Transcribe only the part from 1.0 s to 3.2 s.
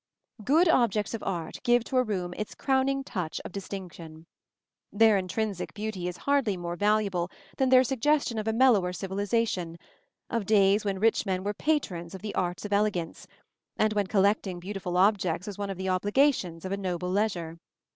of art give to a room its crowning